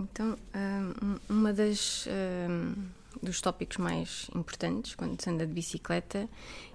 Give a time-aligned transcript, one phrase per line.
[0.00, 2.74] Então, um, uma das um,
[3.22, 6.28] dos tópicos mais importantes quando se anda de bicicleta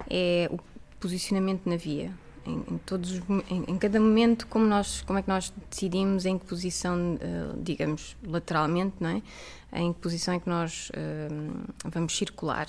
[0.08, 0.58] é o
[1.00, 2.12] posicionamento na via.
[2.46, 3.20] Em, em todos
[3.50, 7.60] em, em, cada momento como nós como é que nós decidimos em que posição uh,
[7.60, 9.20] digamos lateralmente não
[9.72, 12.68] é em que posição é que nós uh, vamos circular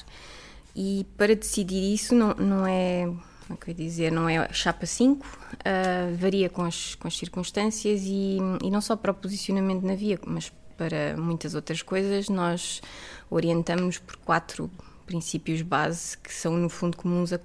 [0.76, 3.08] e para decidir isso não, não é
[3.48, 8.02] como é dizer, não é chapa 5, uh, eh, varia com as, com as circunstâncias
[8.04, 12.82] e, e não só para o posicionamento na via, mas para muitas outras coisas, nós
[13.30, 14.70] orientamos por quatro
[15.06, 17.40] princípios base que são, no fundo, comuns a,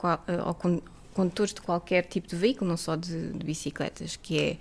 [0.45, 0.55] ao
[1.15, 4.57] condutores de qualquer tipo de veículo, não só de, de bicicletas, que é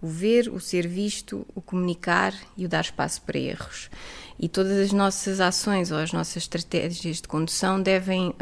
[0.00, 3.90] o ver, o ser visto, o comunicar e o dar espaço para erros.
[4.38, 8.34] E todas as nossas ações ou as nossas estratégias de condução devem uh,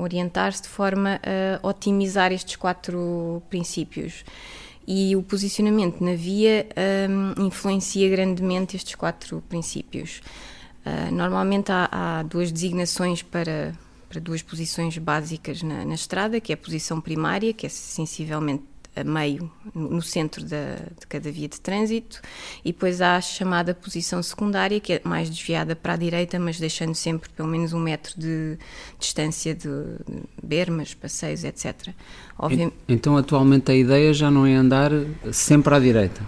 [0.00, 1.20] orientar-se de forma
[1.62, 4.24] a otimizar estes quatro princípios.
[4.86, 6.66] E o posicionamento na via
[7.36, 10.22] um, influencia grandemente estes quatro princípios.
[10.86, 13.74] Uh, normalmente há, há, duas designações para,
[14.08, 18.64] para duas posições básicas na, na estrada, que é a posição primária, que é sensivelmente
[18.96, 22.20] a meio, no centro da, de cada via de trânsito,
[22.64, 26.58] e depois há a chamada posição secundária, que é mais desviada para a direita, mas
[26.58, 28.58] deixando sempre pelo menos um metro de
[28.98, 29.68] distância de
[30.42, 31.90] bermas, passeios, etc.
[32.38, 32.74] Obviamente...
[32.88, 34.90] Então, atualmente, a ideia já não é andar
[35.32, 36.20] sempre à direita?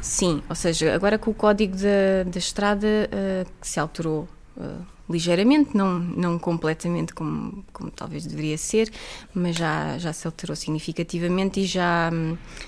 [0.00, 4.28] Sim, ou seja, agora com o código da, da estrada uh, que se alterou.
[4.56, 8.90] Uh, ligeiramente, não, não completamente como, como talvez deveria ser,
[9.34, 12.10] mas já, já se alterou significativamente e já,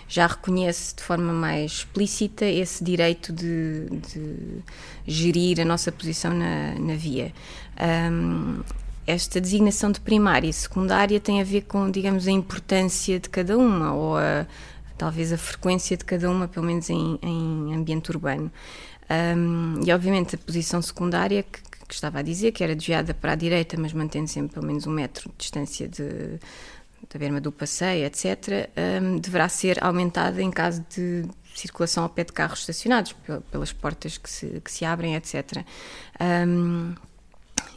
[0.09, 4.63] já reconhece de forma mais explícita esse direito de, de
[5.07, 7.33] gerir a nossa posição na, na via.
[8.11, 8.61] Um,
[9.07, 13.57] esta designação de primária e secundária tem a ver com, digamos, a importância de cada
[13.57, 14.47] uma ou a,
[14.99, 18.53] talvez a frequência de cada uma, pelo menos em, em ambiente urbano.
[19.11, 23.33] Um, e obviamente a posição secundária, que, que estava a dizer, que era desviada para
[23.33, 26.39] a direita, mas mantendo sempre pelo menos um metro de distância de,
[27.11, 28.69] da berma do passeio, etc.,
[29.03, 31.25] um, deverá ser aumentada em caso de
[31.55, 33.15] circulação ao pé de carros estacionados,
[33.51, 35.65] pelas portas que se, que se abrem, etc.
[36.21, 36.95] Um,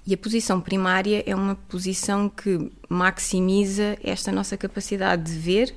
[0.05, 5.73] e a posição primária é uma posição que maximiza esta nossa capacidade de ver,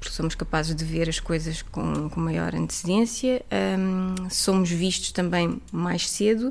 [0.00, 3.42] porque somos capazes de ver as coisas com, com maior antecedência,
[3.78, 6.50] um, somos vistos também mais cedo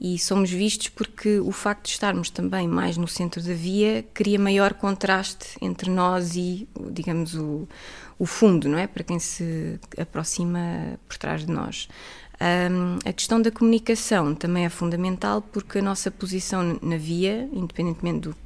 [0.00, 4.38] e somos vistos porque o facto de estarmos também mais no centro da via cria
[4.38, 7.68] maior contraste entre nós e, digamos, o,
[8.16, 8.86] o fundo, não é?
[8.86, 11.88] Para quem se aproxima por trás de nós.
[12.40, 18.28] Um, a questão da comunicação também é fundamental porque a nossa posição na via, independentemente
[18.28, 18.36] do,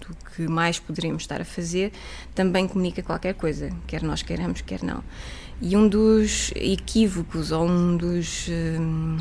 [0.00, 1.92] do que mais poderemos estar a fazer,
[2.34, 5.02] também comunica qualquer coisa, quer nós queiramos, quer não.
[5.60, 8.48] E um dos equívocos ou um dos.
[8.48, 9.18] Um,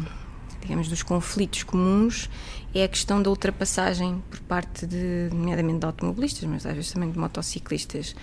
[0.61, 2.29] digamos, dos conflitos comuns
[2.73, 7.09] é a questão da ultrapassagem por parte de, nomeadamente de automobilistas, mas às vezes também
[7.11, 8.15] de motociclistas.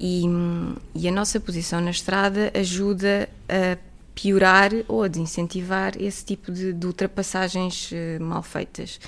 [0.00, 0.24] E,
[0.94, 3.76] e a nossa posição na estrada ajuda a
[4.14, 9.00] piorar ou a desincentivar esse tipo de, de ultrapassagens uh, mal feitas.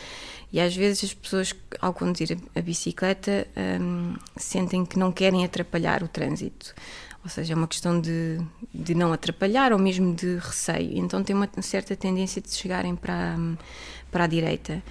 [0.52, 3.46] E às vezes as pessoas, ao conduzir a, a bicicleta,
[3.80, 6.74] um, sentem que não querem atrapalhar o trânsito.
[7.24, 8.38] Ou seja, é uma questão de,
[8.72, 10.96] de não atrapalhar ou mesmo de receio.
[10.98, 13.36] Então tem uma certa tendência de chegarem para,
[14.12, 14.82] para a direita.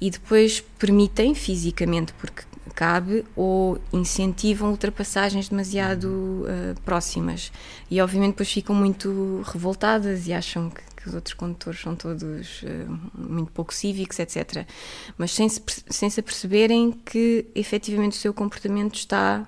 [0.00, 2.42] E depois permitem fisicamente, porque
[2.74, 7.52] cabe, ou incentivam ultrapassagens demasiado uh, próximas.
[7.90, 12.62] E obviamente depois ficam muito revoltadas e acham que, que os outros condutores são todos
[12.62, 14.66] uh, muito pouco cívicos, etc.
[15.16, 19.46] Mas sem se, sem se aperceberem que efetivamente o seu comportamento está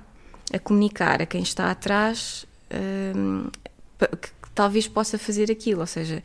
[0.52, 2.46] a comunicar a quem está atrás
[3.14, 3.48] um,
[4.20, 5.80] que talvez possa fazer aquilo.
[5.80, 6.22] Ou seja,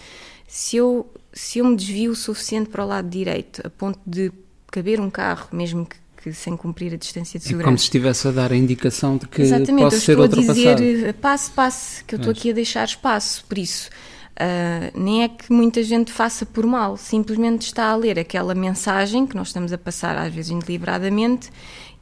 [0.48, 4.32] se eu, se eu me desvio o suficiente para o lado direito, a ponto de
[4.72, 7.64] caber um carro, mesmo que, que sem cumprir a distância de segurança.
[7.64, 10.52] É como se estivesse a dar a indicação de que Exatamente, posso ser ultrapassado.
[10.52, 13.46] Exatamente, eu estou a dizer passe, passe, que eu estou aqui a deixar espaço.
[13.48, 13.90] Por isso,
[14.36, 19.26] uh, nem é que muita gente faça por mal, simplesmente está a ler aquela mensagem
[19.26, 21.50] que nós estamos a passar, às vezes indeliberadamente,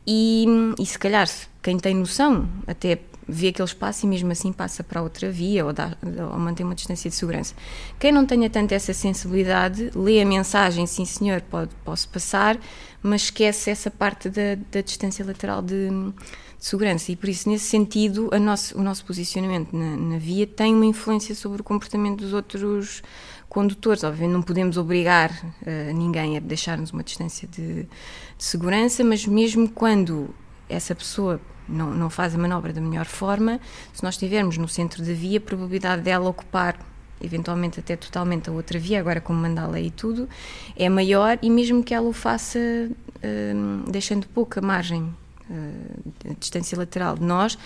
[0.05, 0.45] e,
[0.79, 1.29] e se calhar
[1.61, 5.73] quem tem noção até vê aquele espaço e mesmo assim passa para outra via ou,
[5.73, 5.97] dá,
[6.31, 7.55] ou mantém uma distância de segurança.
[7.99, 12.57] Quem não tenha tanto essa sensibilidade, lê a mensagem, sim senhor, pode, posso passar,
[13.01, 16.13] mas esquece essa parte da, da distância lateral de, de,
[16.59, 17.11] segurança.
[17.11, 21.35] E por isso, nesse sentido, nosso, o nosso posicionamento na, na, via tem uma influência
[21.35, 23.03] sobre o comportamento dos outros
[23.49, 24.03] condutores.
[24.03, 29.69] Obviamente, não podemos obrigar uh, ninguém a deixar-nos uma distância de, de segurança, mas mesmo
[29.69, 30.33] quando
[30.69, 33.59] essa pessoa não, não faz a manobra da melhor forma,
[33.93, 36.77] se nós estivermos no centro da via, a probabilidade dela ocupar
[37.23, 40.27] eventualmente até totalmente a outra via, agora como mandá-la e tudo,
[40.75, 45.03] é maior e mesmo que ela o faça uh, deixando pouca margem,
[45.49, 47.57] uh, distância lateral de nós,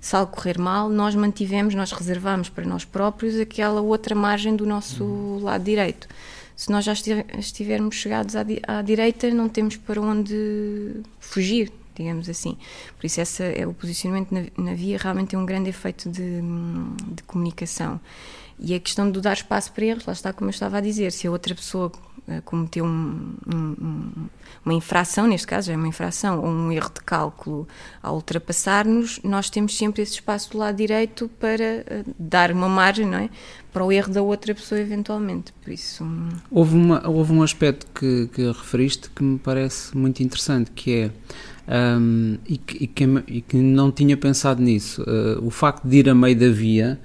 [0.00, 4.66] se algo correr mal, nós mantivemos, nós reservamos para nós próprios aquela outra margem do
[4.66, 5.42] nosso uhum.
[5.42, 6.06] lado direito.
[6.54, 12.56] Se nós já estivermos chegados à, à direita, não temos para onde fugir, digamos assim.
[12.96, 16.40] Por isso, essa é o posicionamento na, na via realmente tem um grande efeito de,
[17.14, 18.00] de, comunicação.
[18.58, 21.12] E a questão de dar espaço para erros, lá está como eu estava a dizer,
[21.12, 21.92] se a outra pessoa
[22.26, 24.28] uh, cometeu um, um,
[24.64, 27.68] uma infração, neste caso é uma infração, ou um erro de cálculo
[28.02, 33.06] a ultrapassar-nos, nós temos sempre esse espaço do lado direito para uh, dar uma margem,
[33.06, 33.30] não é?
[33.72, 35.52] Para o erro da outra pessoa, eventualmente.
[35.62, 36.02] Por isso.
[36.02, 36.30] Um...
[36.50, 41.10] Houve, uma, houve um aspecto que, que referiste que me parece muito interessante, que é
[41.68, 45.02] um, e, que, e, que, e, que, não tinha pensado nisso.
[45.02, 46.98] Uh, o facto de ir a meio da via,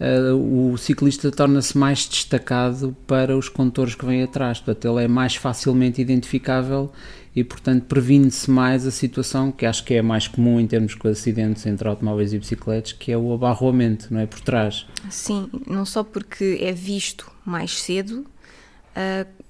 [0.00, 5.08] uh, o ciclista torna-se mais destacado para os condutores que vêm atrás, portanto, ele é
[5.08, 6.92] mais facilmente identificável
[7.34, 11.08] e, portanto, previne-se mais a situação que acho que é mais comum em termos de
[11.08, 14.26] acidentes entre automóveis e bicicletas, que é o abarroamento, não é?
[14.26, 14.86] Por trás.
[15.08, 18.26] Sim, não só porque é visto mais cedo,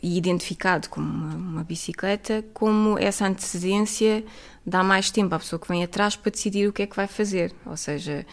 [0.02, 4.24] e identificado como uma, uma, bicicleta, como essa antecedência
[4.64, 7.06] dá mais tempo à pessoa que vem atrás para decidir o que é que vai
[7.06, 7.54] fazer.
[7.64, 8.26] Ou seja,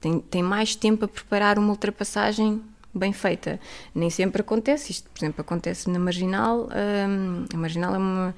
[0.00, 2.62] tem, tem mais tempo a preparar uma ultrapassagem
[2.94, 3.60] bem feita.
[3.94, 4.92] Nem sempre acontece.
[4.92, 6.68] Isto, por exemplo, acontece na Marginal.
[6.68, 8.34] Um, a Marginal é uma,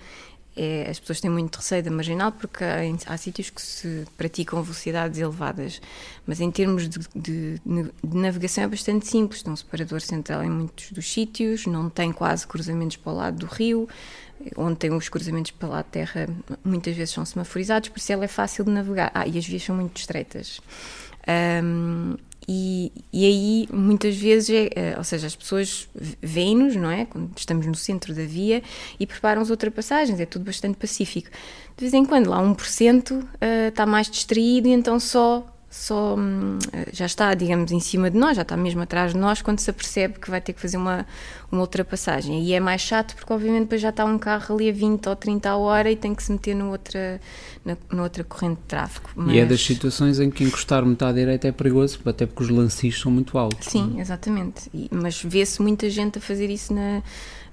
[0.57, 4.63] é, as pessoas têm muito receio da marginal porque há, há, sítios que se praticam
[4.63, 5.81] velocidades elevadas,
[6.27, 9.43] mas em termos de, de, de, navegação é bastante simples.
[9.43, 13.39] Tem um separador central em muitos dos sítios, não tem quase cruzamentos para o lado
[13.39, 13.89] do rio,
[14.57, 16.29] onde tem os cruzamentos para lá de terra
[16.65, 19.11] muitas vezes são semaforizados, por isso ela é fácil de navegar.
[19.15, 20.61] Ah, e as vias são muito estreitas.
[21.27, 22.17] Um,
[22.49, 25.89] e, e aí, muitas vezes, é, é, ou seja, as pessoas
[26.21, 27.07] veem-nos, não é?
[27.07, 28.63] Quando estamos no centro da via
[29.01, 31.31] e preparam as ultrapassagens, é tudo bastante pacífico.
[31.77, 33.29] De vez em quando, lá 1% uh,
[33.69, 36.57] está mais distraído e então só só hum,
[36.93, 39.69] já está, digamos, em cima de nós, já está mesmo atrás de nós quando se
[39.69, 41.05] apercebe que vai ter que fazer uma,
[41.51, 42.45] uma ultrapassagem.
[42.45, 45.17] E é mais chato porque, obviamente, depois já está um carro ali a 20 ou
[45.17, 47.21] 30 a hora e tem que se meter noutra,
[47.65, 49.11] na, noutra corrente de tráfego.
[49.17, 49.35] Mas...
[49.35, 53.01] E é das situações em que encostar à direita é perigoso, até porque os lancis
[53.01, 53.67] são muito altos.
[53.69, 54.71] Sim, exatamente.
[54.73, 57.03] E, mas vê-se muita gente a fazer isso na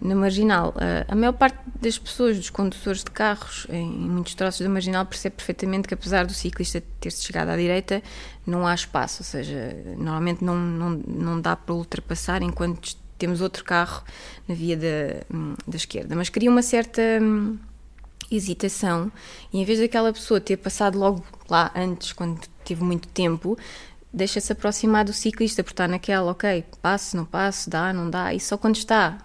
[0.01, 0.69] na marginal.
[0.69, 5.05] Uh, a maior parte das pessoas, dos condutores de carros, em, muitos troços da marginal,
[5.05, 8.01] percebe perfeitamente que, apesar do ciclista ter-se chegado à direita,
[8.45, 13.63] não há espaço, ou seja, normalmente não, não, não dá para ultrapassar enquanto temos outro
[13.63, 14.03] carro
[14.47, 15.23] na via da,
[15.67, 16.15] da esquerda.
[16.15, 17.59] Mas cria uma certa hum,
[18.31, 19.11] hesitação
[19.53, 23.55] e em vez daquela pessoa ter passado logo lá antes, quando teve muito tempo,
[24.11, 28.39] deixa-se aproximar do ciclista, porque está naquela, ok, passo, não passo, dá, não dá, e
[28.39, 29.17] só quando está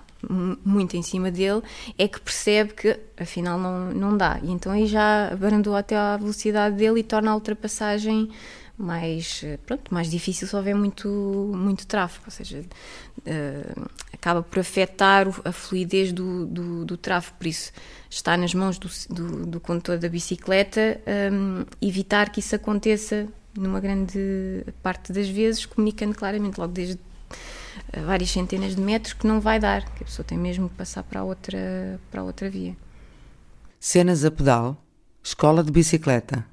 [0.64, 1.62] muito em cima dele,
[1.98, 4.40] é que percebe que afinal não, não dá.
[4.42, 8.30] E então aí já abrandou até à velocidade dele e torna a ultrapassagem
[8.78, 11.08] mais, pronto, mais difícil se houver muito,
[11.54, 17.46] muito tráfego, ou seja, uh, acaba por afetar a fluidez do, do, do, tráfego, por
[17.46, 17.72] isso
[18.10, 21.00] está nas mãos do, do, do condutor da bicicleta
[21.32, 23.26] um, evitar que isso aconteça
[23.56, 26.98] numa grande parte das vezes, comunicando claramente logo desde
[28.04, 31.02] várias centenas de metros que não vai dar, que a pessoa tem mesmo que passar
[31.02, 32.76] para outra, para outra via.
[33.78, 34.76] Cenas a pedal,
[35.22, 36.44] escola de bicicleta.